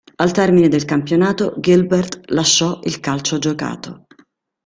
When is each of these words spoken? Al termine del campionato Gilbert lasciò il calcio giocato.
Al 0.17 0.31
termine 0.31 0.67
del 0.67 0.83
campionato 0.83 1.53
Gilbert 1.59 2.31
lasciò 2.31 2.79
il 2.85 2.99
calcio 2.99 3.37
giocato. 3.37 4.07